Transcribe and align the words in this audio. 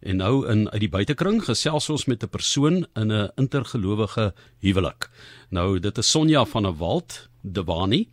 En 0.00 0.16
nou 0.16 0.46
in 0.48 0.64
uit 0.70 0.80
die 0.80 0.88
buitekring 0.88 1.42
gesels 1.44 1.90
ons 1.92 2.06
met 2.08 2.22
'n 2.22 2.28
persoon 2.28 2.86
in 2.94 3.12
'n 3.12 3.30
intergelowige 3.36 4.34
huwelik. 4.60 5.10
Nou 5.50 5.78
dit 5.78 5.98
is 5.98 6.10
Sonja 6.10 6.44
van 6.44 6.62
der 6.62 6.76
Walt, 6.76 7.28
Dewani. 7.42 8.08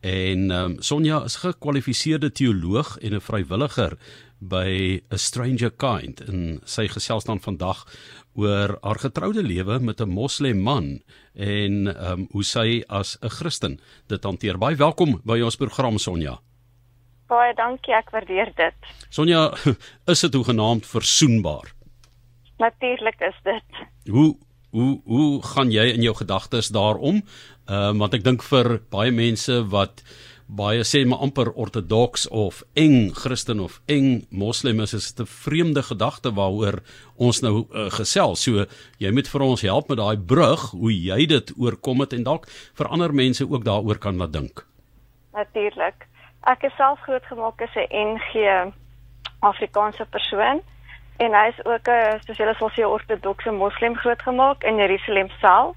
En 0.00 0.50
um, 0.50 0.76
Sonja 0.82 1.24
is 1.24 1.36
gekwalifiseerde 1.36 2.32
teoloog 2.32 2.98
en 2.98 3.14
'n 3.14 3.20
vrywilliger 3.20 3.98
by 4.38 5.00
A 5.12 5.16
Stranger 5.16 5.70
Kind 5.70 6.20
en 6.20 6.60
sy 6.64 6.88
gesels 6.88 7.24
dan 7.24 7.40
vandag 7.40 7.86
oor 8.34 8.78
haar 8.80 8.98
getroude 8.98 9.42
lewe 9.42 9.78
met 9.78 10.00
'n 10.00 10.08
moslem 10.08 10.60
man 10.60 11.02
en 11.34 11.72
um, 12.10 12.26
hoe 12.30 12.44
sy 12.44 12.82
as 12.88 13.18
'n 13.20 13.28
Christen 13.28 13.80
dit 14.06 14.24
hanteer. 14.24 14.58
Baie 14.58 14.76
welkom 14.76 15.20
by 15.24 15.40
ons 15.40 15.56
program 15.56 15.98
Sonja. 15.98 16.40
Baie 17.32 17.54
dankie, 17.56 17.94
ek 17.96 18.10
waardeer 18.12 18.50
dit. 18.58 18.88
Sonja, 19.08 19.46
is 20.12 20.20
dit 20.26 20.34
hoegenaamd 20.36 20.84
versoenbaar? 20.88 21.70
Natuurlik 22.60 23.22
is 23.24 23.38
dit. 23.46 23.84
Hoe 24.12 24.34
hoe 24.72 24.92
hoe 25.04 25.42
gaan 25.44 25.68
jy 25.72 25.84
in 25.92 26.04
jou 26.04 26.14
gedagtes 26.16 26.70
daarom? 26.72 27.22
Ehm 27.68 27.96
uh, 27.96 27.98
want 28.04 28.14
ek 28.16 28.24
dink 28.24 28.44
vir 28.44 28.78
baie 28.92 29.12
mense 29.12 29.58
wat 29.72 30.04
baie 30.48 30.84
sê 30.84 31.02
maar 31.08 31.24
amper 31.24 31.52
ortodoks 31.52 32.26
of 32.28 32.62
eng 32.76 33.12
Christen 33.16 33.60
of 33.64 33.80
eng 33.88 34.26
moslim 34.28 34.80
is 34.84 34.92
is 34.96 35.12
'n 35.16 35.28
vreemde 35.28 35.82
gedagte 35.88 36.32
waaroor 36.36 36.82
ons 37.16 37.40
nou 37.40 37.64
uh, 37.64 37.88
gesels. 37.96 38.44
So 38.44 38.66
jy 38.98 39.12
moet 39.12 39.28
vir 39.28 39.42
ons 39.48 39.64
help 39.64 39.88
met 39.88 39.98
daai 39.98 40.16
brug 40.16 40.70
hoe 40.76 40.92
jy 40.92 41.26
dit 41.26 41.52
oorkom 41.56 42.00
het 42.00 42.12
en 42.12 42.28
dalk 42.28 42.48
vir 42.76 42.88
ander 42.88 43.12
mense 43.12 43.44
ook 43.48 43.64
daaroor 43.64 43.98
kan 43.98 44.16
laat 44.16 44.32
dink. 44.32 44.66
Natuurlik. 45.32 46.11
Ek 46.42 46.64
is 46.66 46.74
self 46.74 46.98
grootgemaak 47.06 47.62
as 47.62 47.74
'n 47.76 47.86
NG 48.14 48.72
Afrikaanse 49.40 50.04
persoon 50.10 50.60
en 51.18 51.34
hy 51.38 51.46
is 51.48 51.64
ook 51.64 51.88
'n 51.88 52.20
spesiale 52.20 52.54
sosio-ortodokse 52.54 53.50
moslim 53.50 53.94
grootgemaak 53.96 54.64
in 54.64 54.76
Jerusalem 54.76 55.28
self. 55.40 55.76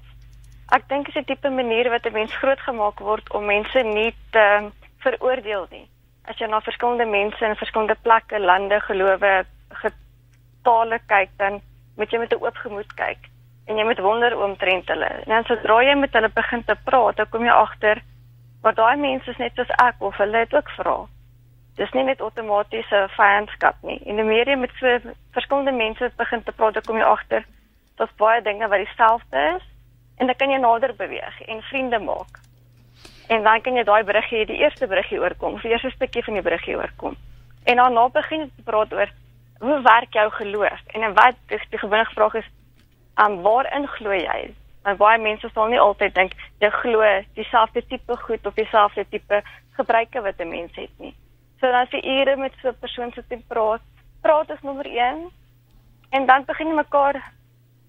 Ek 0.74 0.88
dink 0.88 1.08
is 1.08 1.14
'n 1.14 1.24
tipe 1.24 1.50
manier 1.50 1.90
wat 1.90 2.06
'n 2.06 2.12
mens 2.12 2.34
grootgemaak 2.34 2.98
word 2.98 3.32
om 3.32 3.44
mense 3.44 3.82
nie 3.82 4.14
te 4.30 4.70
veroordeel 4.98 5.66
nie. 5.70 5.88
As 6.24 6.38
jy 6.38 6.46
na 6.46 6.60
verskillende 6.60 7.06
mense 7.06 7.44
in 7.44 7.56
verskillende 7.56 7.96
plekke, 8.02 8.38
lande, 8.40 8.80
gelowe, 8.80 9.44
getale 9.68 10.98
kyk, 11.06 11.30
dan 11.36 11.60
moet 11.96 12.10
jy 12.10 12.18
met 12.18 12.32
'n 12.32 12.42
oop 12.42 12.56
gemoed 12.56 12.94
kyk 12.94 13.30
en 13.66 13.76
jy 13.76 13.84
moet 13.84 13.98
wonder 13.98 14.36
oomtrent 14.36 14.88
hulle. 14.88 15.06
En 15.06 15.30
dan 15.34 15.44
sodra 15.44 15.82
jy 15.82 15.94
met 15.94 16.12
hulle 16.12 16.28
begin 16.28 16.64
te 16.64 16.76
praat, 16.84 17.16
dan 17.16 17.28
kom 17.28 17.44
jy 17.44 17.50
agter 17.52 18.02
wat 18.66 18.78
daai 18.80 18.96
mense 18.98 19.30
is 19.30 19.38
net 19.38 19.54
soos 19.54 19.70
ek 19.82 20.00
of 20.02 20.16
hulle 20.18 20.42
het 20.42 20.54
ook 20.54 20.70
vra. 20.78 20.96
Dis 21.78 21.92
nie 21.94 22.02
net 22.08 22.22
outomatiese 22.24 23.04
vyandskap 23.14 23.76
nie. 23.86 24.00
En 24.10 24.18
hoe 24.18 24.26
meer 24.26 24.48
jy 24.50 24.56
met 24.58 24.72
so 24.80 25.12
verskillende 25.36 25.74
mense 25.76 26.08
begin 26.18 26.42
te 26.42 26.54
praat, 26.56 26.80
kom 26.86 26.98
jy 26.98 27.06
agter 27.06 27.46
dat 28.00 28.16
baie 28.20 28.42
dinge 28.42 28.66
wat 28.72 28.82
dieselfde 28.82 29.44
is 29.54 29.68
en 30.16 30.26
dan 30.26 30.36
kan 30.40 30.50
jy 30.50 30.58
nader 30.60 30.96
beweeg 30.98 31.38
en 31.46 31.62
vriende 31.70 32.00
maak. 32.02 32.40
En 33.28 33.46
dan 33.46 33.62
kan 33.62 33.78
jy 33.78 33.84
daai 33.84 34.02
bruggie, 34.08 34.46
die 34.48 34.58
eerste 34.64 34.88
bruggie 34.90 35.20
oorkom, 35.20 35.60
die 35.62 35.70
eerste 35.70 35.92
stukkie 35.94 36.24
van 36.24 36.38
die 36.38 36.44
bruggie 36.46 36.76
oorkom. 36.76 37.16
En 37.64 37.82
dan 37.82 37.94
na 37.94 38.08
begin 38.08 38.46
jy 38.46 38.50
te 38.56 38.66
praat 38.66 38.92
oor 38.96 39.12
hoe 39.62 39.80
werk 39.82 40.12
jou 40.12 40.28
geloof 40.40 40.82
en 40.94 41.06
en 41.06 41.14
wat 41.14 41.38
is 41.54 41.64
die 41.70 41.80
gewone 41.80 42.04
vraag 42.12 42.34
is, 42.42 42.48
um, 43.22 43.40
waarin 43.46 43.86
glo 43.96 44.12
jy? 44.12 44.54
Want 44.86 44.98
baie 45.02 45.18
mense 45.18 45.48
sal 45.50 45.66
nie 45.72 45.80
altyd 45.82 46.14
dink 46.14 46.34
jy 46.62 46.68
glo 46.70 47.06
dieselfde 47.34 47.82
tipe 47.90 48.16
goed 48.22 48.44
of 48.46 48.54
dieselfde 48.54 49.04
tipe 49.10 49.40
gebruike 49.78 50.20
wat 50.22 50.40
'n 50.40 50.48
mens 50.48 50.76
het 50.76 50.92
nie. 50.98 51.14
So 51.60 51.66
dan 51.66 51.86
jy 51.90 52.00
ure 52.04 52.36
met 52.36 52.52
so 52.62 52.68
'n 52.68 52.78
persoon 52.80 53.12
sit 53.12 53.24
en 53.28 53.42
praat, 53.48 53.82
praat 54.22 54.50
is 54.50 54.62
nommer 54.62 54.86
1 54.86 55.30
en 56.10 56.26
dan 56.26 56.44
begin 56.44 56.68
jy 56.68 56.74
mekaar 56.74 57.16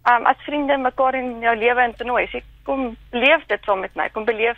um, 0.10 0.26
as 0.26 0.42
vriende 0.46 0.78
mekaar 0.78 1.16
in 1.16 1.40
jou 1.40 1.56
lewe 1.56 1.84
in 1.84 1.96
te 1.96 2.04
nooi. 2.04 2.26
Sê 2.28 2.42
kom 2.64 2.98
leef 3.12 3.46
dit 3.46 3.64
saam 3.64 3.80
met 3.80 3.96
my. 3.96 4.10
Kom 4.10 4.26
beleef 4.26 4.58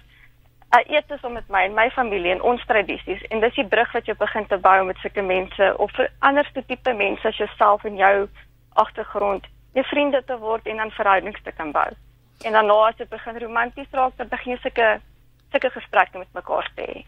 uh, 0.76 0.96
eet 0.96 1.12
saam 1.22 1.34
met 1.34 1.48
my 1.50 1.64
en 1.64 1.74
my 1.74 1.90
familie 1.90 2.32
en 2.32 2.42
ons 2.42 2.66
tradisies. 2.66 3.22
En 3.30 3.40
dis 3.40 3.56
die 3.56 3.68
brug 3.68 3.92
wat 3.92 4.06
jy 4.06 4.16
begin 4.16 4.48
te 4.48 4.58
bou 4.58 4.84
met 4.86 4.98
sulke 4.98 5.22
mense 5.22 5.74
of 5.78 5.92
vir 5.92 6.12
ander 6.20 6.52
tipe 6.54 6.94
mense 6.94 7.28
as 7.28 7.38
jouself 7.38 7.84
en 7.84 7.96
jou 7.96 8.30
agtergrond, 8.74 9.48
jou 9.74 9.86
vriende 9.86 10.24
te 10.24 10.38
word 10.38 10.68
en 10.68 10.78
dan 10.78 10.92
verhoudings 10.92 11.42
te 11.44 11.52
kan 11.52 11.72
bou. 11.72 11.90
En 12.46 12.52
dan 12.52 12.66
nou 12.66 12.80
as 12.88 12.96
dit 12.98 13.10
begin 13.10 13.38
romanties 13.40 13.88
raak, 13.92 14.18
dan 14.18 14.28
begin 14.28 14.56
jy 14.56 14.60
sulke 14.64 14.90
sulke 15.52 15.70
gesprekke 15.74 16.18
met 16.18 16.28
mekaar 16.38 16.68
te 16.76 16.86
hê. 16.86 17.04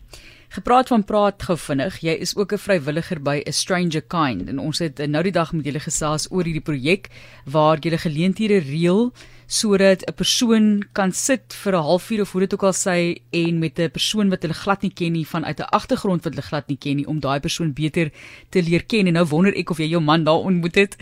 Gepraat 0.51 0.89
van 0.91 1.03
praat 1.07 1.43
gou 1.47 1.55
vinnig. 1.57 1.99
Jy 2.03 2.15
is 2.25 2.35
ook 2.35 2.53
'n 2.53 2.57
vrywilliger 2.57 3.21
by 3.21 3.43
A 3.47 3.51
Stranger 3.51 4.01
Kind 4.01 4.49
en 4.49 4.59
ons 4.59 4.79
het 4.79 4.97
nou 4.97 5.23
die 5.23 5.31
dag 5.31 5.53
met 5.53 5.65
julle 5.65 5.79
gesels 5.79 6.27
oor 6.31 6.43
hierdie 6.43 6.67
projek 6.71 7.09
waar 7.45 7.77
jy 7.79 7.97
geleenthede 7.97 8.59
reël 8.59 9.13
sodat 9.51 9.99
'n 10.07 10.13
persoon 10.15 10.65
kan 10.93 11.11
sit 11.11 11.53
vir 11.61 11.73
'n 11.75 11.83
halfuur 11.83 12.21
of 12.21 12.31
hoe 12.31 12.41
dit 12.41 12.53
ook 12.53 12.63
al 12.63 12.77
sê 12.87 13.19
en 13.31 13.59
met 13.59 13.79
'n 13.79 13.91
persoon 13.91 14.29
wat 14.29 14.41
hulle 14.41 14.53
glad 14.53 14.81
nie 14.81 14.93
ken 14.93 15.11
nie 15.11 15.25
vanuit 15.25 15.59
'n 15.59 15.73
agtergrond 15.79 16.23
wat 16.23 16.33
hulle 16.33 16.49
glad 16.49 16.67
nie 16.67 16.77
ken 16.77 16.95
nie 16.95 17.07
om 17.07 17.19
daai 17.19 17.39
persoon 17.39 17.73
beter 17.73 18.11
te 18.49 18.61
leer 18.61 18.83
ken 18.85 19.07
en 19.07 19.13
nou 19.13 19.25
wonder 19.25 19.53
ek 19.53 19.69
of 19.69 19.77
jy 19.77 19.89
jou 19.89 20.01
man 20.01 20.23
daar 20.23 20.45
ontmoet 20.49 20.75
het 20.75 20.95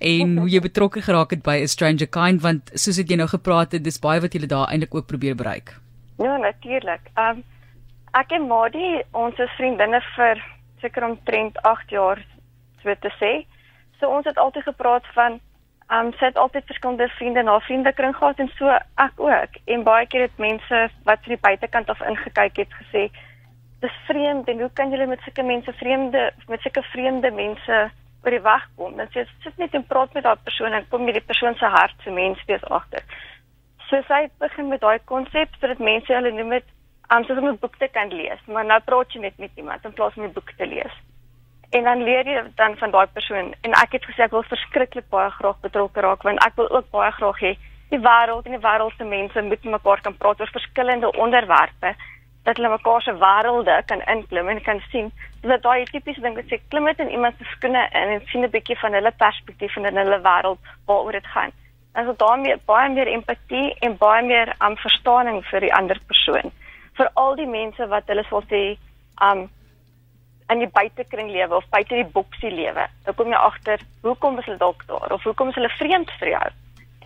en 0.00 0.38
hoe 0.38 0.48
jy 0.48 0.60
betrokke 0.60 1.02
geraak 1.02 1.30
het 1.30 1.42
by 1.42 1.60
A 1.62 1.66
Stranger 1.66 2.06
Kind 2.06 2.40
want 2.40 2.70
soos 2.74 2.96
het 2.96 3.08
jy 3.10 3.16
nou 3.16 3.28
gepraat 3.28 3.72
het 3.72 3.84
dis 3.84 3.98
baie 3.98 4.20
wat 4.20 4.32
jy 4.32 4.46
daar 4.46 4.68
eintlik 4.68 4.94
ook 4.94 5.06
probeer 5.06 5.34
bereik. 5.34 5.76
Ja, 6.18 6.36
natuurlik. 6.36 7.00
Ehm 7.16 7.36
um, 7.36 7.44
ek 8.12 8.30
en 8.30 8.46
Madie, 8.46 9.04
ons 9.12 9.38
is 9.38 9.56
vriendinne 9.56 10.00
vir 10.16 10.42
seker 10.80 11.04
omtrent 11.04 11.62
8 11.62 11.90
jaar, 11.90 12.18
so 12.82 12.94
te 13.00 13.12
sê. 13.20 13.46
So 14.00 14.08
ons 14.08 14.24
het 14.24 14.38
altyd 14.38 14.62
gepraat 14.62 15.06
van 15.14 15.40
um, 15.90 16.12
sit 16.12 16.36
altyd 16.36 16.66
verskillende 16.66 17.08
vriende 17.08 17.42
na 17.42 17.58
vriendekring 17.60 18.16
gehad 18.16 18.38
en 18.38 18.50
so 18.54 18.68
ek 18.94 19.16
ook. 19.16 19.58
En 19.64 19.82
baie 19.82 20.06
keer 20.06 20.20
het 20.28 20.36
mense 20.38 20.88
wat 21.04 21.22
van 21.24 21.34
die 21.34 21.42
buitekant 21.46 21.90
af 21.90 22.00
ingekyk 22.00 22.56
het 22.56 22.78
gesê 22.82 23.10
dis 23.80 23.96
vreemd 24.06 24.48
en 24.48 24.60
hoe 24.60 24.70
kan 24.72 24.90
julle 24.90 25.06
met 25.06 25.22
sulke 25.24 25.42
mense 25.42 25.72
vreemde 25.72 26.32
met 26.48 26.60
sulke 26.60 26.82
vreemde 26.92 27.30
mense 27.30 27.78
oor 28.24 28.30
die 28.36 28.44
weg 28.44 28.66
kom? 28.76 28.96
Dan 28.96 29.08
sê 29.12 29.24
jy 29.24 29.28
sit 29.44 29.56
net 29.58 29.74
en 29.74 29.86
praat 29.92 30.12
met 30.14 30.24
daai 30.24 30.36
persoon 30.44 30.76
en 30.76 30.88
kom 30.88 31.06
jy 31.08 31.16
die 31.16 31.28
persoon 31.32 31.56
se 31.56 31.72
hart 31.76 31.96
se 32.04 32.10
mens 32.10 32.42
wees 32.46 32.64
agter. 32.64 33.04
So 33.88 34.02
sy 34.08 34.26
begin 34.38 34.68
met 34.68 34.84
daai 34.84 34.98
konsep 35.04 35.56
sodat 35.58 35.80
mense 35.82 36.12
hulle 36.14 36.34
noem 36.36 36.58
dit 36.58 36.68
um, 37.10 37.24
soos 37.24 37.38
om 37.38 37.48
'n 37.48 37.62
boek 37.62 37.76
te 37.76 37.88
kan 37.88 38.12
lees, 38.12 38.42
maar 38.46 38.64
nou 38.64 38.80
praat 38.80 39.12
jy 39.12 39.20
net 39.20 39.38
met 39.38 39.50
iemand 39.56 39.84
in 39.84 39.92
plaas 39.92 40.14
van 40.14 40.24
'n 40.24 40.32
boek 40.32 40.52
te 40.56 40.66
lees. 40.66 40.94
En 41.70 41.84
dan 41.84 42.02
leer 42.02 42.26
jy 42.26 42.42
dan 42.54 42.76
van 42.76 42.90
daai 42.90 43.06
persoon. 43.06 43.54
En 43.60 43.72
ek 43.78 43.92
het 43.92 44.04
gesê 44.04 44.26
ek 44.26 44.34
wil 44.34 44.42
verskriklik 44.42 45.08
baie 45.08 45.30
graag 45.30 45.58
betrokke 45.62 46.00
raak 46.00 46.22
want 46.26 46.42
ek 46.46 46.56
wil 46.58 46.70
ook 46.70 46.90
baie 46.90 47.12
graag 47.18 47.42
hê 47.46 47.52
die 47.90 47.98
wêreld 47.98 48.46
en 48.46 48.54
die 48.54 48.62
wêreld 48.62 48.94
se 48.96 49.04
mense 49.04 49.42
moet 49.42 49.64
met 49.64 49.76
mekaar 49.76 50.00
kan 50.00 50.16
praat 50.16 50.40
oor 50.40 50.50
verskillende 50.54 51.12
onderwerpe 51.12 51.94
dat 52.44 52.56
hulle 52.56 52.68
mekaar 52.68 53.02
se 53.02 53.14
wêrelde 53.22 53.76
kan 53.86 54.02
inklim 54.14 54.48
en 54.48 54.62
kan 54.62 54.82
sien. 54.90 55.12
Dat 55.42 55.62
daai 55.62 55.84
tipiese 55.84 56.20
ding 56.20 56.34
wat 56.38 56.50
sê 56.50 56.60
klim 56.68 56.86
met 56.88 56.98
in 56.98 57.10
iemand 57.10 57.38
se 57.38 57.44
skoene 57.54 57.82
in 58.02 58.14
en 58.16 58.26
sien 58.32 58.44
'n 58.44 58.50
bietjie 58.50 58.78
van 58.82 58.92
hulle 58.92 59.12
perspektief 59.24 59.76
en 59.76 59.96
hulle 60.02 60.20
wêreld 60.28 60.58
waaroor 60.86 61.12
dit 61.12 61.26
gaan. 61.26 61.52
En 61.94 62.04
so 62.04 62.14
daarmee 62.16 62.56
baie 62.66 62.88
meer 62.90 63.06
empatie 63.06 63.74
en 63.80 63.96
baie 63.96 64.22
meer 64.26 64.54
um, 64.64 64.76
verstaaning 64.76 65.44
vir 65.50 65.60
die 65.60 65.74
ander 65.74 65.98
persoon. 66.06 66.52
Vir 66.96 67.10
al 67.14 67.34
die 67.36 67.46
mense 67.46 67.86
wat 67.86 68.06
hulle 68.06 68.24
sal 68.28 68.42
sê 68.50 68.62
um 69.30 69.48
in 70.50 70.58
die 70.58 70.68
buitekring 70.68 71.30
lewe 71.30 71.56
of 71.56 71.68
buite 71.70 71.94
die 71.94 72.10
boksie 72.16 72.50
lewe. 72.50 72.86
Dan 73.04 73.14
kom 73.14 73.30
jy 73.32 73.38
agter 73.38 73.82
hoekom 74.02 74.38
is 74.38 74.48
hulle 74.48 74.58
dalk 74.58 74.84
daar 74.86 75.12
of 75.14 75.22
hoekom 75.22 75.48
is 75.48 75.58
hulle 75.58 75.72
vreemd 75.78 76.10
vir 76.18 76.32
jou? 76.34 76.46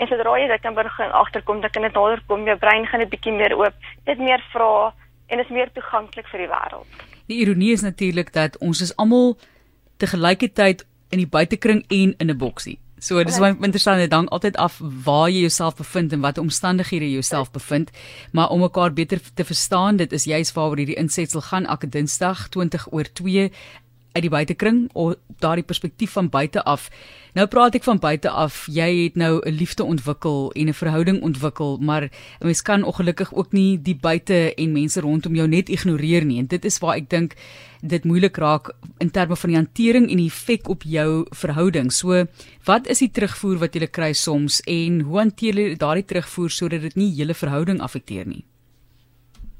En 0.03 0.11
sodra 0.11 0.39
jy 0.41 0.47
dit 0.51 0.63
kan 0.63 0.75
begin 0.75 1.13
agterkom, 1.13 1.61
dan 1.61 1.71
kan 1.71 1.83
dit 1.87 1.95
nader 1.95 2.23
kom, 2.27 2.47
jou 2.49 2.57
brein 2.59 2.87
gaan 2.87 3.01
'n 3.01 3.09
bietjie 3.09 3.33
meer 3.33 3.55
oop, 3.55 3.75
dit 4.05 4.19
meer 4.19 4.43
vra 4.53 4.93
en 5.29 5.39
is 5.39 5.49
meer 5.49 5.71
toeganklik 5.73 6.27
vir 6.29 6.41
die 6.41 6.49
wêreld. 6.49 6.87
Die 7.27 7.41
ironie 7.41 7.73
is 7.73 7.83
natuurlik 7.83 8.33
dat 8.33 8.59
ons 8.59 8.81
is 8.81 8.97
almal 8.97 9.37
te 9.97 10.07
gelykertyd 10.07 10.85
in 11.11 11.19
die 11.19 11.31
buitekring 11.31 11.85
en 11.89 12.15
in 12.19 12.31
'n 12.31 12.39
boksie. 12.39 12.79
So 13.05 13.21
dis 13.21 13.37
baie 13.37 13.53
interessant 13.53 14.01
dit 14.01 14.15
hang 14.17 14.31
altyd 14.33 14.55
af 14.57 14.79
waar 14.81 15.29
jy 15.29 15.43
jouself 15.43 15.75
bevind 15.77 16.15
en 16.17 16.23
watter 16.25 16.41
omstandighede 16.41 17.05
jy 17.05 17.19
jouself 17.19 17.51
bevind, 17.53 17.91
maar 18.33 18.49
om 18.49 18.63
mekaar 18.65 18.95
beter 18.97 19.21
te 19.21 19.45
verstaan, 19.45 19.99
dit 20.01 20.13
is 20.17 20.25
juist 20.25 20.55
waaroor 20.57 20.81
hierdie 20.81 20.97
insetsel 20.97 21.45
gaan 21.45 21.69
elke 21.69 21.91
Dinsdag 21.93 22.47
20 22.57 22.87
oor 22.97 23.11
2 23.13 23.51
uit 24.15 24.23
die 24.23 24.31
buitekring 24.31 24.91
of 24.93 25.15
daardie 25.43 25.67
perspektief 25.67 26.13
van 26.15 26.29
buite 26.31 26.63
af. 26.63 26.87
Nou 27.35 27.47
praat 27.51 27.75
ek 27.75 27.83
van 27.83 27.99
buite 27.99 28.31
af. 28.31 28.61
Jy 28.71 28.89
het 29.03 29.17
nou 29.19 29.41
'n 29.43 29.51
liefde 29.51 29.85
ontwikkel 29.85 30.53
en 30.55 30.69
'n 30.69 30.73
verhouding 30.73 31.23
ontwikkel, 31.23 31.79
maar 31.81 32.03
'n 32.03 32.11
mens 32.47 32.63
kan 32.63 32.85
ongelukkig 32.85 33.35
ook 33.35 33.53
nie 33.53 33.83
die 33.83 33.97
buite 33.97 34.55
en 34.55 34.73
mense 34.73 35.01
rondom 35.01 35.35
jou 35.35 35.49
net 35.49 35.69
ignoreer 35.69 36.25
nie. 36.25 36.39
En 36.39 36.47
dit 36.47 36.65
is 36.65 36.79
waar 36.79 36.97
ek 36.97 37.11
dink 37.11 37.35
dit 37.83 38.05
moeilik 38.05 38.37
raak 38.37 38.71
in 38.99 39.11
terme 39.11 39.37
van 39.37 39.51
die 39.51 39.59
hantering 39.59 40.11
en 40.11 40.17
die 40.17 40.27
effek 40.27 40.69
op 40.69 40.83
jou 40.83 41.27
verhouding. 41.31 41.93
So, 41.93 42.25
wat 42.65 42.87
is 42.87 42.99
die 42.99 43.11
terugvoer 43.11 43.59
wat 43.59 43.75
jy 43.75 43.87
kry 43.87 44.13
soms 44.13 44.61
en 44.61 45.01
hoe 45.01 45.19
hanteer 45.19 45.55
jy 45.55 45.77
daardie 45.77 46.05
terugvoer 46.05 46.51
sodat 46.51 46.81
dit 46.81 46.97
nie 46.97 47.15
hele 47.15 47.35
verhouding 47.35 47.81
affekteer 47.81 48.27
nie? 48.27 48.45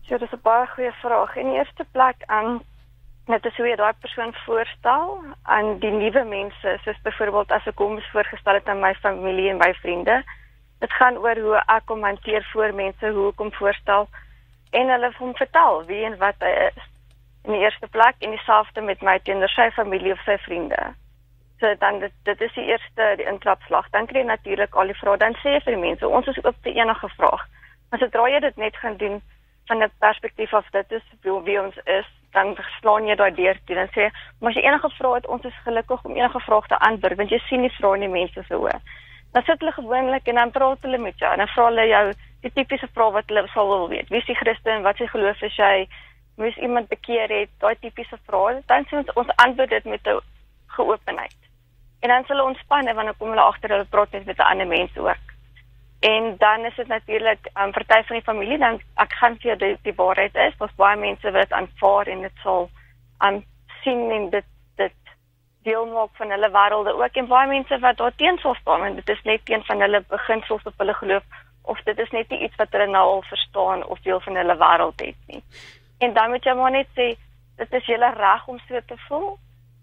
Ja, 0.09 0.19
dis 0.19 0.33
'n 0.33 0.41
baie 0.43 0.67
goeie 0.67 0.93
vraag. 0.93 1.37
In 1.37 1.47
die 1.47 1.59
eerste 1.59 1.85
plek 1.93 2.23
aan 2.27 2.61
net 3.31 3.47
as 3.49 3.57
hoe 3.57 3.69
jy 3.69 3.77
daai 3.81 3.95
persoon 4.05 4.35
voorstel 4.45 5.15
aan 5.57 5.79
die 5.81 5.93
nuwe 5.93 6.25
mense, 6.29 6.75
soos 6.85 6.99
byvoorbeeld 7.07 7.53
as 7.57 7.69
ek 7.71 7.81
hom 7.81 7.97
voorgestel 8.13 8.59
het 8.59 8.69
aan 8.69 8.83
my 8.83 8.93
familie 9.01 9.49
en 9.53 9.61
my 9.63 9.71
vriende. 9.81 10.19
Dit 10.85 10.93
gaan 10.99 11.17
oor 11.23 11.39
hoe 11.47 11.63
ek 11.73 11.89
hom 11.89 12.05
hanteer 12.05 12.45
voor 12.53 12.75
mense, 12.77 13.13
hoe 13.17 13.31
ek 13.33 13.41
hom 13.41 13.53
voorstel 13.57 14.09
en 14.77 14.91
hulle 14.93 15.11
hom 15.19 15.33
vertel 15.39 15.81
wie 15.89 16.03
en 16.05 16.19
wat 16.21 16.45
hy 16.45 16.53
is. 16.67 16.83
In 17.45 17.57
die 17.57 17.63
eerste 17.65 17.89
plek 17.95 18.21
en 18.21 18.35
dieselfde 18.35 18.85
met 18.85 19.01
my 19.05 19.17
teenoor 19.25 19.53
sy 19.53 19.71
familie 19.77 20.13
of 20.13 20.21
sy 20.29 20.37
vriende. 20.45 20.81
So 21.61 21.71
dan 21.81 22.01
dit 22.03 22.13
dit 22.29 22.41
is 22.45 22.53
die 22.59 22.67
eerste 22.73 23.07
die 23.21 23.29
intrapslag. 23.31 23.89
Dan 23.97 24.09
kry 24.11 24.21
jy 24.21 24.29
natuurlik 24.29 24.75
al 24.75 24.93
die 24.93 24.99
vrae. 24.99 25.17
Dan 25.23 25.37
sê 25.41 25.57
jy 25.57 25.63
vir 25.65 25.77
die 25.77 25.85
mense, 25.87 26.09
ons 26.09 26.29
is 26.29 26.41
oop 26.45 26.59
vir 26.67 26.77
enige 26.77 27.09
vraag. 27.17 27.47
Maar 27.89 28.05
sodra 28.05 28.29
jy 28.29 28.41
dit 28.45 28.61
net 28.61 28.77
gaan 28.83 29.01
doen 29.01 29.23
van 29.71 29.83
'n 29.83 29.91
perspektief 30.05 30.55
af 30.55 30.69
dit 30.77 30.93
is 30.93 31.07
wie, 31.23 31.41
wie 31.49 31.61
ons 31.61 31.77
is, 31.85 32.09
dan 32.35 32.57
slaan 32.81 33.07
jy 33.07 33.15
daai 33.15 33.35
deur 33.35 33.59
toe 33.67 33.77
en 33.77 33.91
sê, 33.95 34.11
"Maar 34.41 34.51
as 34.51 34.57
jy 34.57 34.65
enige 34.67 34.91
vrae 34.99 35.15
het, 35.15 35.27
ons 35.27 35.45
is 35.45 35.65
gelukkig 35.65 36.05
om 36.05 36.17
enige 36.17 36.41
vraag 36.41 36.67
te 36.67 36.79
antwoord, 36.79 37.17
want 37.17 37.31
jy 37.31 37.39
sien 37.39 37.63
die 37.63 37.77
vrae 37.79 37.95
in 37.95 38.01
die 38.01 38.15
mense 38.21 38.43
se 38.43 38.55
oë." 38.55 38.79
Dan 39.33 39.43
sit 39.43 39.61
hulle 39.61 39.73
gewoonlik 39.73 40.27
en 40.27 40.35
dan 40.35 40.51
praat 40.51 40.79
hulle 40.83 40.99
met 40.99 41.19
jou 41.19 41.33
en 41.33 41.39
dan 41.39 41.49
vra 41.49 41.65
hulle 41.65 41.87
jou 41.87 42.13
die 42.43 42.53
tipiese 42.53 42.89
vrae 42.95 43.13
wat 43.13 43.25
hulle 43.27 43.49
sal 43.49 43.69
wil 43.69 43.89
weet. 43.89 44.09
Wie 44.09 44.19
is 44.19 44.27
die 44.27 44.35
Christen? 44.35 44.83
Wat 44.83 44.97
se 44.97 45.09
geloof 45.09 45.43
is 45.43 45.57
jy? 45.57 45.89
Moes 46.37 46.57
iemand 46.57 46.89
bekeer 46.89 47.29
het? 47.29 47.51
Daai 47.59 47.75
tipiese 47.81 48.19
vrae. 48.27 48.63
Dan 48.67 48.87
sê 48.87 48.97
ons 48.97 49.13
ons 49.15 49.37
antwoord 49.37 49.71
dit 49.71 49.85
met 49.85 50.07
'n 50.07 50.21
geopenheid. 50.67 51.41
En 52.01 52.09
dan 52.09 52.25
sal 52.25 52.37
hulle 52.37 52.49
ontspan 52.49 52.87
en 52.87 52.97
dan 52.97 53.17
kom 53.19 53.29
hulle 53.29 53.41
agter 53.41 53.71
hulle 53.71 53.85
praat 53.85 54.11
net 54.13 54.25
met 54.25 54.39
'n 54.39 54.51
ander 54.51 54.67
mens 54.67 54.97
ook. 54.97 55.34
En 56.13 56.35
dan 56.39 56.65
is 56.65 56.75
dit 56.75 56.87
natuurlik 56.87 57.39
'n 57.53 57.61
um, 57.61 57.71
party 57.71 58.03
van 58.07 58.17
die 58.17 58.25
familie 58.25 58.59
dan 58.59 58.81
ek 58.95 59.13
gaan 59.13 59.37
vir 59.41 59.57
die 59.59 59.77
die 59.83 59.95
waarheid 59.95 60.35
is, 60.35 60.57
daar's 60.59 60.75
baie 60.77 60.97
mense 60.97 61.31
wat 61.31 61.53
aanvaar 61.53 62.07
en 62.07 62.21
dit 62.21 62.37
sal 62.43 62.69
aan 63.19 63.35
um, 63.35 63.45
sien 63.83 64.11
en 64.11 64.31
dit 64.31 64.45
dit 64.77 64.93
deel 65.63 65.87
maak 65.87 66.11
van 66.13 66.31
hulle 66.31 66.51
wêrelde 66.51 66.93
ook 67.03 67.17
en 67.17 67.27
baie 67.27 67.49
mense 67.49 67.79
wat 67.79 67.97
daar 67.97 68.15
teen 68.17 68.39
sal 68.39 68.55
staan 68.55 68.85
en 68.85 68.95
dit 68.95 69.09
is 69.09 69.23
net 69.23 69.41
een 69.45 69.65
van 69.65 69.81
hulle 69.81 70.05
beginsels 70.09 70.63
of 70.63 70.73
hulle 70.77 70.95
geloof 70.95 71.25
of 71.63 71.81
dit 71.83 71.99
is 71.99 72.11
net 72.11 72.29
nie 72.29 72.41
iets 72.41 72.57
wat 72.57 72.73
hulle 72.73 72.87
nou 72.87 73.05
al 73.15 73.23
verstaan 73.23 73.87
of 73.87 74.01
deel 74.01 74.21
van 74.21 74.37
hulle 74.37 74.57
wêreld 74.57 75.01
het 75.01 75.17
nie. 75.27 75.43
En 75.99 76.13
dan 76.13 76.31
moet 76.31 76.45
jy 76.45 76.55
maar 76.55 76.71
net 76.71 76.89
sê 76.99 77.17
dit 77.57 77.73
is 77.73 77.87
julle 77.87 78.11
reg 78.17 78.47
om 78.47 78.59
so 78.69 78.81
te 78.87 78.99
voel 79.09 79.39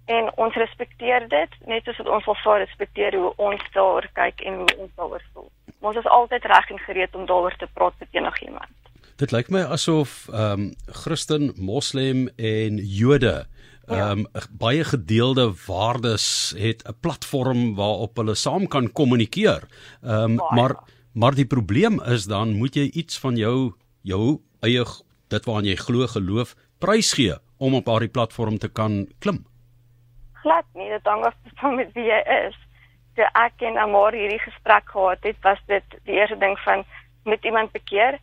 en 0.06 0.30
ons 0.36 0.56
respekteer 0.56 1.28
dit 1.30 1.58
net 1.66 1.84
soos 1.84 1.98
wat 1.98 2.14
ons 2.18 2.44
vir 2.44 2.62
respekteer 2.66 3.16
hoe 3.16 3.34
ons 3.38 3.66
daar 3.74 4.08
kyk 4.14 4.42
en 4.42 4.62
hoe 4.62 4.78
ons 4.78 4.96
daaroor 4.96 5.26
voel. 5.34 5.50
Ons 5.82 5.98
is 5.98 6.08
altyd 6.08 6.46
reg 6.46 6.70
en 6.70 6.80
gereed 6.86 7.16
om 7.18 7.26
daaroor 7.26 7.56
te 7.58 7.68
praat 7.74 7.94
met 8.00 8.14
enigiemand. 8.18 8.78
Dit 9.22 9.34
lyk 9.34 9.50
my 9.54 9.64
asof 9.70 10.28
ehm 10.30 10.68
um, 10.68 10.72
Christen, 11.04 11.52
Moslem 11.58 12.28
en 12.38 12.78
Jode 12.78 13.46
ehm 13.88 14.24
um, 14.24 14.26
ja. 14.34 14.46
baie 14.52 14.84
gedeelde 14.84 15.52
waardes 15.68 16.54
het 16.58 16.86
'n 16.88 16.98
platform 17.02 17.76
waarop 17.76 18.18
hulle 18.18 18.36
saam 18.36 18.68
kan 18.68 18.92
kommunikeer. 18.92 19.68
Ehm 20.02 20.40
um, 20.40 20.56
maar 20.56 20.76
maar 21.14 21.36
die 21.36 21.46
probleem 21.48 22.02
is 22.02 22.26
dan 22.26 22.54
moet 22.54 22.76
jy 22.76 22.90
iets 22.94 23.20
van 23.20 23.36
jou 23.36 23.74
jou 24.02 24.42
eie 24.62 24.86
dit 25.28 25.46
waaraan 25.46 25.66
jy 25.66 25.76
glo 25.76 26.08
geloof 26.08 26.56
prysgee 26.80 27.36
om 27.58 27.74
op 27.74 27.86
daardie 27.86 28.10
platform 28.10 28.58
te 28.58 28.70
kan 28.70 29.08
klim 29.20 29.46
glad 30.42 30.66
nie. 30.74 30.90
Dit 30.90 31.06
hang 31.06 31.26
af 31.26 31.36
van 31.62 31.76
met 31.76 31.94
wie 31.98 32.08
jy 32.10 32.20
is. 32.48 32.58
Toe 33.22 33.30
ek 33.38 33.62
en 33.70 33.76
Amor 33.78 34.16
hierdie 34.18 34.42
gesprek 34.42 34.88
gehad 34.90 35.26
het, 35.28 35.36
was 35.46 35.60
dit 35.70 35.98
die 36.10 36.16
eerste 36.18 36.38
ding 36.42 36.56
van 36.60 36.80
met 37.30 37.44
iemand 37.46 37.70
bekeer. 37.72 38.16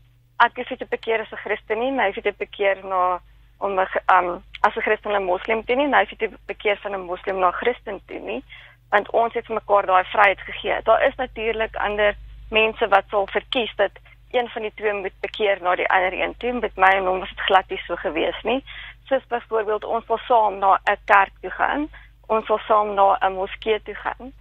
Ek 0.42 0.56
is 0.58 0.72
dit 0.72 0.88
bekeer 0.90 1.20
as 1.22 1.30
'n 1.30 1.44
Christen 1.44 1.78
nie, 1.78 1.92
maar 1.92 2.10
hy 2.10 2.18
het 2.22 2.36
bekeer 2.36 2.82
na 2.82 3.20
om 3.58 3.78
'n 3.78 3.86
um, 4.10 4.42
as 4.66 4.74
'n 4.74 4.86
Christen 4.86 5.14
en 5.14 5.22
'n 5.22 5.30
Moslem 5.30 5.64
te 5.64 5.74
nie, 5.74 5.86
nou 5.86 6.02
het 6.02 6.20
hy 6.20 6.30
bekeer 6.46 6.78
van 6.82 6.94
'n 6.94 7.06
Moslem 7.06 7.38
na 7.38 7.50
Christen 7.50 8.00
toe 8.06 8.18
nie, 8.18 8.42
want 8.90 9.10
ons 9.10 9.34
het 9.34 9.48
mekaar 9.48 9.86
daai 9.86 10.04
vryheid 10.04 10.40
gegee. 10.40 10.82
Daar 10.82 11.02
is 11.02 11.14
natuurlik 11.14 11.76
ander 11.76 12.16
mense 12.50 12.88
wat 12.88 13.04
sal 13.10 13.26
verkies 13.26 13.72
dat 13.76 13.92
een 14.30 14.48
van 14.48 14.62
die 14.62 14.74
twee 14.74 14.92
moet 14.92 15.20
bekeer 15.20 15.62
na 15.62 15.76
die 15.76 15.88
ander 15.88 16.12
een 16.12 16.34
toe. 16.36 16.52
Met 16.52 16.76
my 16.76 16.90
en 16.90 17.06
hom 17.06 17.18
was 17.18 17.28
dit 17.28 17.40
glad 17.40 17.68
nie 17.68 17.82
so 17.86 17.96
gewees 17.96 18.42
nie. 18.42 18.64
Soos 19.04 19.26
byvoorbeeld 19.26 19.84
ons 19.84 20.06
wil 20.06 20.18
saam 20.18 20.58
na 20.58 20.80
'n 20.84 20.98
kerk 21.04 21.32
toe 21.40 21.50
gaan 21.50 21.88
ons 22.28 22.46
sal 22.46 22.60
saam 22.66 22.94
na 22.94 23.16
'n 23.20 23.32
moskee 23.32 23.82
toe 23.82 23.94
gaan 23.94 24.32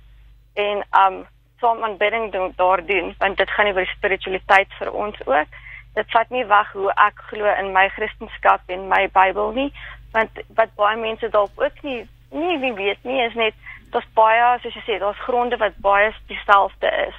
en 0.64 0.84
um 1.04 1.26
saam 1.60 1.84
aanbidding 1.84 2.32
daar 2.56 2.86
doen 2.86 3.16
want 3.18 3.38
dit 3.38 3.52
gaan 3.52 3.72
oor 3.74 3.86
spiritualiteit 3.86 4.74
vir 4.80 4.92
ons 4.92 5.18
ook. 5.26 5.56
Dit 5.94 6.12
vat 6.14 6.30
nie 6.30 6.46
weg 6.46 6.72
hoe 6.72 6.92
ek 7.08 7.22
glo 7.30 7.54
in 7.54 7.72
my 7.74 7.88
Christendom 7.96 8.60
en 8.68 8.88
my 8.88 9.08
Bybel 9.14 9.52
nie, 9.54 9.72
want 10.14 10.42
wat 10.60 10.76
baie 10.76 10.98
mense 10.98 11.30
dalk 11.30 11.62
ook 11.62 11.82
nie 11.82 12.06
nie 12.30 12.58
wie 12.60 12.74
weet 12.74 13.04
nie 13.08 13.22
is 13.24 13.34
net 13.34 13.56
daar's 13.92 14.08
baie 14.14 14.60
soos 14.62 14.76
jy 14.76 14.84
sê, 14.86 15.00
daar's 15.00 15.26
gronde 15.26 15.58
wat 15.58 15.78
baie 15.82 16.12
dieselfde 16.28 16.92
is. 17.08 17.16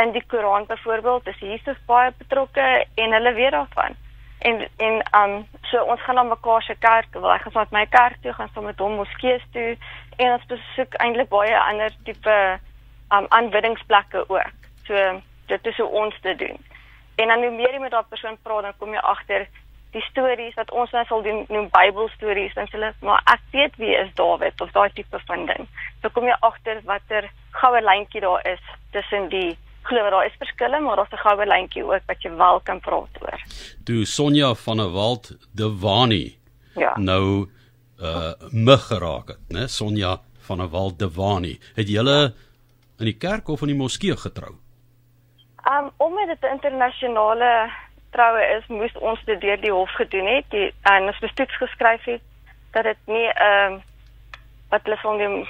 In 0.00 0.12
die 0.12 0.24
Koran 0.26 0.66
byvoorbeeld 0.66 1.26
is 1.28 1.42
Jesus 1.44 1.78
baie 1.86 2.12
betrokke 2.18 2.86
en 2.94 3.12
hulle 3.18 3.34
weet 3.34 3.52
daarvan 3.52 3.98
en 4.48 4.62
en 4.86 5.02
um 5.20 5.34
so 5.70 5.82
ons 5.84 6.02
gaan 6.02 6.14
na 6.14 6.22
mekaar 6.22 6.62
se 6.62 6.74
kerk, 6.78 7.12
wil 7.12 7.32
ek 7.32 7.46
gaan 7.46 7.58
met 7.60 7.76
my 7.76 7.86
kerk 7.86 8.18
toe, 8.22 8.32
gaan 8.32 8.50
saam 8.54 8.68
met 8.70 8.78
hom 8.78 8.98
moskee 9.00 9.38
toe 9.52 9.76
en 10.16 10.32
ons 10.32 10.46
besoek 10.52 10.96
eintlik 11.04 11.28
baie 11.28 11.56
ander 11.58 11.94
tipe 12.04 12.36
um 13.14 13.26
aanbiddingsplekke 13.28 14.24
ook. 14.28 14.56
So 14.86 15.20
dit 15.46 15.66
is 15.66 15.76
hoe 15.76 15.88
ons 16.02 16.20
dit 16.22 16.38
doen. 16.38 16.58
En 17.20 17.28
dan 17.28 17.42
hoe 17.44 17.50
meer 17.50 17.74
jy 17.74 17.82
met 17.82 17.90
daardie 17.90 18.14
persoon 18.14 18.38
praat, 18.42 18.62
dan 18.62 18.76
kom 18.78 18.94
jy 18.94 19.02
agter 19.12 19.46
die 19.94 20.02
stories 20.06 20.54
wat 20.54 20.70
ons 20.70 20.92
nou 20.94 21.02
sal 21.08 21.22
doen, 21.22 21.42
noem 21.48 21.66
Bybelstories, 21.74 22.54
dan 22.54 22.68
sê 22.70 22.78
hulle, 22.78 22.92
maar 23.04 23.22
ek 23.32 23.42
weet 23.54 23.78
wie 23.82 23.96
is 23.98 24.12
Dawid 24.18 24.62
of 24.62 24.70
daai 24.76 24.92
tipe 24.94 25.18
van 25.26 25.48
ding. 25.50 25.66
So 26.00 26.12
kom 26.14 26.28
jy 26.30 26.36
agter 26.46 26.78
watter 26.86 27.26
goue 27.58 27.82
lyntjie 27.82 28.22
daar 28.24 28.46
is 28.46 28.62
tussen 28.94 29.28
die 29.34 29.58
glo 29.82 30.10
daar 30.10 30.26
is 30.26 30.36
verskille, 30.38 30.80
maar 30.80 30.96
daar's 30.96 31.12
'n 31.12 31.16
goue 31.16 31.46
lyntjie 31.46 31.84
ook 31.84 32.02
wat 32.06 32.22
jy 32.22 32.30
wel 32.36 32.60
kan 32.60 32.80
praat 32.80 33.14
oor. 33.20 33.40
Toe 33.84 34.04
Sonja 34.04 34.54
van 34.54 34.76
der 34.76 34.90
Walt 34.90 35.36
de 35.52 35.78
Wani. 35.80 36.38
Ja. 36.74 36.98
Nou 36.98 37.48
uh 38.00 38.32
mig 38.50 38.86
geraak 38.86 39.28
het, 39.28 39.38
né? 39.48 39.64
Sonja 39.66 40.20
van 40.40 40.58
der 40.58 40.68
Walt 40.68 40.98
de 40.98 41.10
Wani. 41.10 41.58
Het 41.74 41.88
julle 41.88 42.34
in 42.98 43.04
die 43.04 43.16
kerk 43.16 43.48
of 43.48 43.60
in 43.60 43.66
die 43.66 43.76
moskee 43.76 44.16
getrou? 44.16 44.54
Um 45.64 45.90
omdat 45.96 46.26
dit 46.26 46.50
'n 46.50 46.52
internasionale 46.52 47.70
troue 48.10 48.58
is, 48.58 48.66
moes 48.66 48.92
ons 48.98 49.24
dit 49.24 49.40
deur 49.40 49.60
die 49.60 49.72
hof 49.72 49.90
gedoen 49.90 50.26
het. 50.26 50.44
Die 50.48 50.74
en 50.82 51.02
ons 51.02 51.18
bestoets 51.18 51.56
geskryf 51.56 52.04
het 52.04 52.20
dat 52.70 52.84
dit 52.84 52.96
nie 53.06 53.28
um, 53.42 53.82
wat 54.68 54.80
hulle 54.86 54.98
sou 55.02 55.16
noem 55.18 55.46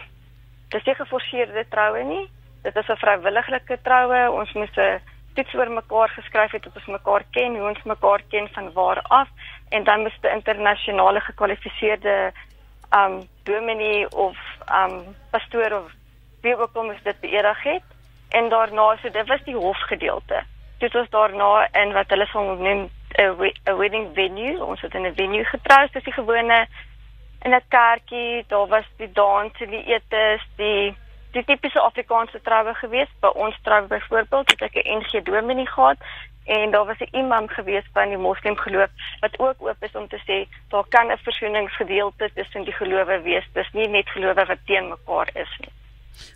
dis 0.68 0.84
nie 0.84 0.94
geforseerde 0.94 1.64
troue 1.68 2.04
nie 2.04 2.26
dit 2.62 2.76
is 2.76 2.88
'n 2.88 2.96
vrywillige 2.96 3.78
troue. 3.82 4.30
Ons 4.30 4.52
moes 4.52 4.76
'n 4.76 5.00
toets 5.34 5.54
oor 5.54 5.70
mekaar 5.70 6.08
geskryf 6.08 6.50
het, 6.50 6.66
ons 6.74 6.86
mekaar 6.86 7.22
ken, 7.30 7.56
hoe 7.56 7.68
ons 7.68 7.82
mekaar 7.82 8.22
ken 8.28 8.48
van 8.52 8.72
waar 8.72 9.00
af 9.02 9.28
en 9.68 9.84
dan 9.84 10.00
moes 10.00 10.18
'n 10.22 10.34
internasionale 10.38 11.20
gekwalifiseerde 11.20 12.32
um 12.90 13.28
dominee 13.42 14.10
of 14.10 14.36
um 14.72 15.16
pastoor 15.30 15.72
of 15.72 15.92
wie 16.42 16.56
ook 16.58 16.70
al 16.74 16.84
moes 16.84 17.02
dit 17.02 17.20
beëdig 17.20 17.62
het 17.62 17.82
en 18.28 18.48
daarna 18.48 18.96
so 18.96 19.10
dit 19.10 19.26
was 19.26 19.42
die 19.44 19.56
hofgedeelte. 19.56 20.42
Dit 20.78 20.92
was 20.92 21.08
daarna 21.10 21.68
in 21.72 21.92
wat 21.92 22.08
hulle 22.08 22.26
sal 22.26 22.56
noem 22.56 22.90
'n 23.18 23.76
wedding 23.76 24.10
venue, 24.14 24.64
ons 24.64 24.80
het 24.80 24.94
in 24.94 25.06
'n 25.06 25.14
venue 25.14 25.44
getrou, 25.44 25.88
dis 25.92 26.04
die 26.04 26.12
gewone 26.12 26.66
in 27.42 27.54
'n 27.54 27.62
kerkie, 27.68 28.44
daar 28.48 28.66
was 28.66 28.84
die 28.96 29.12
dans, 29.12 29.52
die 29.58 29.84
etes, 29.84 30.42
die 30.56 30.96
die 31.32 31.44
tipiese 31.44 31.80
Afrikaanse 31.80 32.40
troue 32.42 32.74
gewees. 32.74 33.08
By 33.20 33.30
ons 33.34 33.56
troue 33.62 33.86
byvoorbeeld 33.86 34.50
het 34.50 34.62
ek 34.62 34.74
'n 34.74 34.98
NG 34.98 35.22
Dominee 35.24 35.66
gehad 35.66 35.98
en 36.44 36.70
daar 36.70 36.86
was 36.86 37.00
'n 37.00 37.16
imam 37.16 37.48
gewees 37.48 37.86
van 37.92 38.08
die 38.08 38.16
moslim 38.16 38.56
geloof 38.56 38.90
wat 39.20 39.38
ook 39.38 39.56
oop 39.58 39.76
is 39.80 39.94
om 39.94 40.08
te 40.08 40.20
sê 40.26 40.48
daar 40.68 40.86
kan 40.88 41.10
'n 41.10 41.18
versoeningsgedeelte 41.18 42.30
tussen 42.34 42.64
die 42.64 42.72
gelowe 42.72 43.20
wees. 43.22 43.46
Dis 43.52 43.72
nie 43.72 43.88
net 43.88 44.08
gelowe 44.08 44.44
wat 44.46 44.58
teen 44.66 44.88
mekaar 44.88 45.28
is 45.34 45.52
nie. 45.60 45.72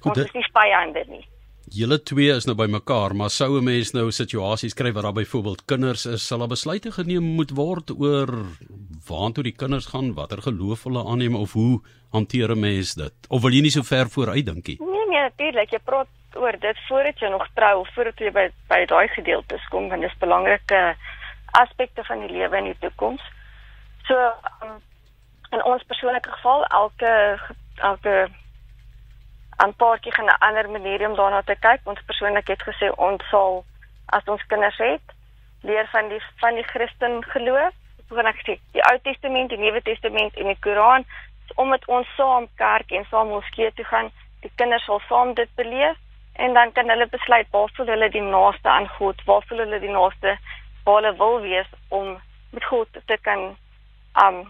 Goed, 0.00 0.16
ons 0.16 0.26
is 0.26 0.32
nie 0.32 0.46
vyande 0.52 1.04
nie. 1.08 1.26
Julle 1.74 2.02
twee 2.02 2.30
is 2.30 2.44
nou 2.44 2.54
by 2.54 2.66
mekaar, 2.66 3.14
maar 3.14 3.30
sou 3.30 3.58
'n 3.58 3.64
mens 3.64 3.92
nou 3.92 4.10
situasies 4.10 4.74
kry 4.74 4.92
waar 4.92 5.02
daar 5.02 5.12
byvoorbeeld 5.12 5.64
kinders 5.64 6.06
is, 6.06 6.26
sal 6.26 6.42
'n 6.42 6.48
besluit 6.48 6.86
geneem 6.86 7.22
moet 7.22 7.50
word 7.50 7.90
oor 7.90 8.28
waartoe 9.08 9.42
die 9.42 9.56
kinders 9.56 9.87
gaan, 9.87 10.14
watter 10.14 10.42
geloof 10.42 10.84
hulle 10.84 11.04
aanneem 11.04 11.37
of 11.37 11.52
hoe 11.52 11.80
hanteer 12.12 12.50
'n 12.50 12.61
mens 12.61 12.94
dit? 12.94 13.14
Of 13.28 13.42
wil 13.42 13.52
jy 13.52 13.61
nie 13.61 13.70
so 13.70 13.82
ver 13.82 14.08
vooruit 14.08 14.46
dink 14.46 14.66
nie? 14.66 14.78
Nee 14.80 15.06
nee, 15.08 15.20
natuurlik, 15.20 15.70
jy 15.70 15.78
praat 15.84 16.08
oor 16.34 16.56
dit 16.61 16.78
voordat 16.88 17.18
jy 17.18 17.28
nog 17.28 17.46
trou 17.54 17.80
of 17.80 17.88
voordat 17.94 18.18
jy 18.18 18.30
by 18.30 18.49
by 18.68 18.84
daai 18.87 19.08
gedeeltes 19.08 19.66
kom, 19.70 19.88
want 19.88 20.00
dit 20.00 20.11
is 20.11 20.18
belangrike 20.18 20.96
aspekte 21.61 22.04
van 22.04 22.20
die 22.20 22.32
lewe 22.32 22.56
in 22.56 22.64
die 22.64 22.78
toekoms. 22.80 23.23
So 24.08 24.14
um, 24.62 24.80
in 25.52 25.62
ons 25.64 25.87
persoonlike 25.90 26.30
geval, 26.30 26.64
elke 26.64 27.12
elke 27.76 28.28
'n 29.64 29.75
paartjie 29.76 30.12
gaan 30.12 30.26
'n 30.26 30.42
ander 30.49 30.70
manier 30.70 31.08
om 31.08 31.16
daarna 31.16 31.42
te 31.42 31.56
kyk. 31.61 31.80
Ons 31.84 32.02
persoonlik 32.06 32.49
het 32.49 32.62
gesê 32.62 32.90
ons 32.96 33.23
sal 33.30 33.64
as 34.06 34.25
ons 34.25 34.46
kinders 34.46 34.78
het, 34.78 35.06
leer 35.62 35.88
van 35.92 36.08
die 36.08 36.23
van 36.40 36.54
die 36.54 36.68
Christen 36.73 37.25
geloof 37.25 37.75
begin 38.14 38.30
ek 38.30 38.40
sê 38.47 38.59
die 38.73 38.85
Ou 38.90 38.99
Testament, 39.02 39.50
die 39.50 39.61
Nuwe 39.61 39.83
Testament 39.83 40.37
en 40.37 40.50
die 40.52 40.61
Koran 40.66 41.04
om 41.61 41.68
met 41.68 41.85
ons 41.87 42.09
saam 42.16 42.49
kerk 42.56 42.90
en 42.92 43.04
saam 43.11 43.28
moskee 43.28 43.71
toe 43.76 43.85
gaan, 43.85 44.11
die 44.42 44.50
kinders 44.56 44.85
sal 44.88 45.00
saam 45.09 45.35
dit 45.35 45.50
beleef 45.61 45.99
en 46.44 46.54
dan 46.54 46.73
kan 46.73 46.88
hulle 46.90 47.06
besluit 47.06 47.50
waar 47.50 47.71
voel 47.76 47.92
hulle 47.92 48.11
die 48.11 48.23
naaste 48.23 48.68
aan 48.68 48.88
God, 48.99 49.21
waar 49.28 49.44
voel 49.49 49.62
hulle 49.64 49.80
die 49.80 49.92
naaste 49.92 50.38
waar 50.85 51.02
hulle 51.02 51.16
wil 51.16 51.40
wees 51.40 51.71
om 51.88 52.16
met 52.50 52.64
God 52.64 52.88
te 53.06 53.18
kan 53.23 53.56
um 54.25 54.44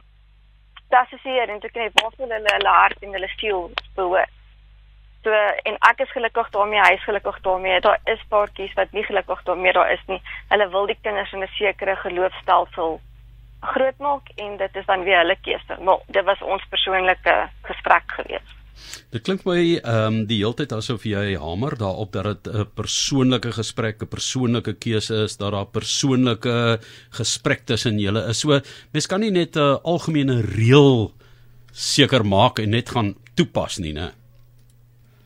assosieer 0.95 1.51
en 1.51 1.61
te 1.61 1.71
kry 1.75 1.89
waar 1.99 2.13
voel 2.17 2.31
hulle 2.37 2.57
hulle 2.57 2.75
hart 2.79 3.03
en 3.03 3.15
hulle 3.17 3.29
siel 3.37 3.71
behoort. 3.97 4.31
So 5.25 5.33
en 5.71 5.79
ek 5.89 6.03
is 6.05 6.13
gelukkig 6.13 6.51
daarmee, 6.53 6.83
hy 6.85 6.99
is 6.99 7.07
gelukkig 7.09 7.39
daarmee. 7.47 7.81
Daar 7.81 7.99
is 8.13 8.21
paartjies 8.29 8.75
wat 8.79 8.93
nie 8.93 9.05
gelukkig 9.09 9.43
daarmee 9.49 9.73
daar 9.73 9.91
is 9.93 10.03
nie. 10.07 10.21
Hulle 10.53 10.69
wil 10.75 10.87
die 10.87 10.99
kinders 11.01 11.33
in 11.33 11.43
'n 11.43 11.51
sekere 11.57 11.97
geloofstelsel 11.97 13.01
grootmaak 13.65 14.29
en 14.37 14.57
dit 14.57 14.77
is 14.77 14.87
dan 14.87 15.05
weer 15.05 15.23
hulle 15.23 15.37
keuse. 15.43 15.79
Maar 15.81 16.05
dit 16.07 16.25
was 16.25 16.43
ons 16.43 16.69
persoonlike 16.71 17.35
gesprek 17.63 18.05
geweest. 18.19 18.55
Dit 19.15 19.23
klink 19.27 19.45
my 19.47 19.59
ehm 19.79 20.07
um, 20.07 20.17
die 20.27 20.41
hele 20.41 20.57
tyd 20.59 20.73
asof 20.75 21.05
jy 21.07 21.37
hamer 21.39 21.77
daarop 21.79 22.13
dat 22.13 22.27
dit 22.45 22.55
'n 22.55 22.67
persoonlike 22.75 23.53
gesprek, 23.53 24.03
'n 24.03 24.11
persoonlike 24.17 24.75
keuse 24.85 25.25
is, 25.25 25.37
dat 25.37 25.53
daar 25.53 25.67
persoonlike 25.67 26.81
gesprek 27.11 27.67
tussen 27.67 27.99
julle 27.99 28.27
is. 28.29 28.41
So 28.41 28.61
mens 28.93 29.07
kan 29.07 29.21
nie 29.21 29.31
net 29.31 29.57
'n 29.57 29.79
algemene 29.85 30.41
reël 30.41 31.13
seker 31.73 32.25
maak 32.25 32.59
en 32.59 32.71
net 32.71 32.91
gaan 32.91 33.15
toepas 33.35 33.79
nie, 33.79 33.93
né? 33.93 34.13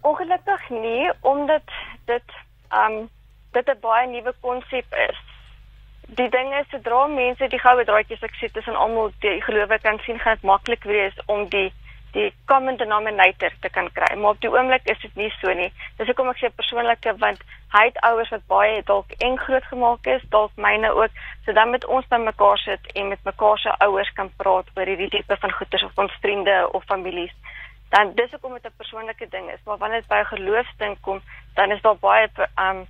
Ongelukkig 0.03 0.71
nie, 0.71 1.11
omdat 1.23 1.65
dit 2.07 2.29
ehm 2.71 2.93
um, 2.93 3.09
dit 3.53 3.67
'n 3.69 3.81
baie 3.81 4.07
nuwe 4.07 4.35
konsep 4.41 4.87
is. 5.09 5.28
Die 6.17 6.29
ding 6.33 6.55
is 6.57 6.69
sodra 6.73 7.03
mense 7.07 7.49
die 7.53 7.61
goue 7.61 7.85
draadjies 7.85 8.23
ek 8.25 8.37
sê 8.41 8.49
tussen 8.53 8.77
almal 8.81 9.11
die 9.21 9.43
gelowe 9.45 9.77
kan 9.85 9.99
sien, 10.07 10.17
gaan 10.19 10.39
dit 10.39 10.47
maklik 10.49 10.87
wees 10.89 11.17
om 11.27 11.45
die 11.53 11.69
die 12.15 12.31
common 12.49 12.79
denominator 12.81 13.53
te 13.61 13.69
kan 13.69 13.91
kry. 13.93 14.09
Maar 14.17 14.31
op 14.31 14.41
die 14.41 14.49
oomblik 14.49 14.87
is 14.89 15.01
dit 15.03 15.15
nie 15.21 15.29
so 15.37 15.53
nie. 15.53 15.69
Dis 15.99 16.09
hoekom 16.09 16.31
ek 16.33 16.41
sê 16.41 16.49
persoonlike 16.57 17.13
want 17.21 17.43
hy 17.75 17.83
het 17.91 17.99
ouers 18.09 18.31
wat 18.33 18.47
baie 18.49 18.79
dalk 18.89 19.13
eng 19.27 19.37
groot 19.43 19.67
gemaak 19.69 20.09
is, 20.09 20.25
dalk 20.33 20.55
myne 20.57 20.95
ook. 20.97 21.21
So 21.45 21.53
dan 21.53 21.75
met 21.77 21.85
ons 21.85 22.09
by 22.09 22.17
mekaar 22.23 22.57
sit 22.63 22.89
en 22.95 23.13
met 23.13 23.29
mekaar 23.29 23.61
se 23.61 23.75
ouers 23.85 24.13
kan 24.17 24.33
praat 24.41 24.71
oor 24.77 24.89
hierdie 24.89 25.11
tipe 25.13 25.37
van 25.43 25.53
goeters 25.59 25.85
of 25.85 26.01
ons 26.05 26.17
vriende 26.23 26.57
of 26.73 26.89
families. 26.89 27.35
Dan 27.93 28.15
dis 28.17 28.33
hoekom 28.33 28.57
dit 28.57 28.65
'n 28.65 28.81
persoonlike 28.81 29.29
ding 29.29 29.53
is. 29.53 29.61
Maar 29.67 29.77
wanneer 29.77 30.01
dit 30.01 30.09
by 30.09 30.23
'n 30.25 30.33
geloofsding 30.33 30.97
kom, 31.01 31.21
dan 31.55 31.71
is 31.71 31.83
daar 31.83 32.01
baie 32.01 32.29
um 32.57 32.87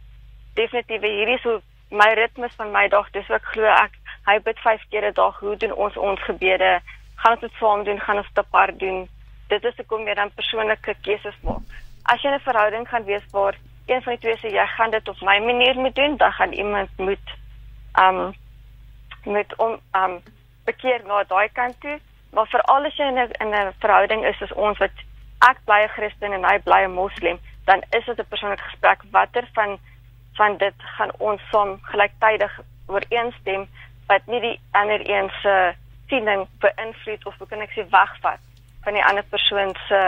definitief 0.54 1.02
hierdie 1.02 1.38
so 1.38 1.60
my 1.90 2.12
ritmes 2.14 2.54
van 2.56 2.70
my 2.70 2.88
dag. 2.88 3.10
Dis 3.10 3.30
ook 3.30 3.44
glo 3.44 3.64
ek 3.64 3.92
hy 4.26 4.38
bid 4.38 4.58
5 4.58 4.88
keer 4.90 5.04
'n 5.08 5.14
dag. 5.14 5.40
Hoe 5.40 5.56
doen 5.56 5.72
ons 5.72 5.96
ons 5.96 6.20
gebede? 6.22 6.80
gaan 7.18 7.32
ons 7.32 7.40
dit 7.40 7.52
saam 7.58 7.84
doen, 7.84 8.00
gaan 8.00 8.20
ons 8.22 8.26
dit 8.26 8.38
apart 8.44 8.78
doen. 8.78 9.06
Dit 9.48 9.64
is 9.64 9.76
hoekom 9.80 10.06
jy 10.06 10.14
dan 10.14 10.34
persoonlike 10.34 10.94
keuses 11.06 11.38
maak. 11.46 11.64
As 12.12 12.22
jy 12.22 12.30
'n 12.30 12.46
verhouding 12.46 12.88
gaan 12.88 13.04
wees 13.04 13.26
waar 13.32 13.54
een 13.86 14.02
van 14.02 14.12
die 14.12 14.22
twee 14.22 14.36
sê 14.36 14.54
jy 14.54 14.66
gaan 14.76 14.90
dit 14.90 15.08
op 15.08 15.20
my 15.20 15.38
manier 15.38 15.74
moet 15.74 15.94
doen, 15.94 16.16
dan 16.16 16.32
gaan 16.32 16.52
iemand 16.52 16.90
moet 16.96 17.28
um 18.04 18.34
met 19.24 19.56
om 19.56 19.80
um 19.92 20.20
bekeer 20.64 21.02
na 21.06 21.24
daai 21.24 21.48
kant 21.52 21.80
toe. 21.80 21.98
Maar 22.32 22.46
vir 22.46 22.60
al 22.60 22.84
as 22.84 22.96
jy 22.96 23.06
in 23.06 23.18
'n 23.18 23.30
in 23.40 23.54
'n 23.54 23.72
verhouding 23.80 24.24
is 24.24 24.42
as 24.42 24.52
ons 24.52 24.78
wat 24.78 24.96
ek 25.50 25.58
bly 25.64 25.82
'n 25.82 25.94
Christen 25.96 26.32
en 26.32 26.44
hy 26.44 26.58
bly 26.58 26.84
'n 26.84 26.92
Moslem, 26.92 27.38
dan 27.64 27.82
is 27.90 28.04
dit 28.04 28.18
'n 28.18 28.28
persoonlike 28.28 28.62
gesprek 28.62 29.02
watter 29.10 29.48
van 29.54 29.78
van 30.38 30.56
dit 30.56 30.88
gaan 30.96 31.12
ons 31.18 31.42
saam 31.50 31.76
gelyktydig 31.90 32.58
ooreenstem 32.86 33.66
wat 34.08 34.26
nie 34.26 34.40
die 34.40 34.56
ander 34.80 35.02
een 35.10 35.30
se 35.42 35.54
siening 36.08 36.46
beïnvloed 36.64 37.26
of 37.26 37.38
hoe 37.38 37.48
kan 37.50 37.64
ek 37.64 37.74
sê 37.76 37.84
wegvat 37.92 38.44
van 38.86 38.96
die 38.96 39.04
ander 39.04 39.26
persoon 39.34 39.74
se 39.88 40.02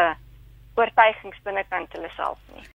oortuigings 0.81 1.41
binnekant 1.45 1.93
hulle 1.97 2.11
self 2.17 2.39
nie. 2.55 2.69